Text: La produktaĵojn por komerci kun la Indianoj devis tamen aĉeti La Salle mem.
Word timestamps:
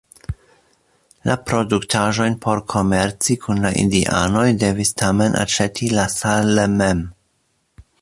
La 1.29 1.35
produktaĵojn 1.49 2.39
por 2.47 2.63
komerci 2.75 3.37
kun 3.45 3.63
la 3.67 3.73
Indianoj 3.83 4.49
devis 4.65 4.93
tamen 5.03 5.41
aĉeti 5.45 5.95
La 6.01 6.11
Salle 6.19 6.69
mem. 6.81 7.09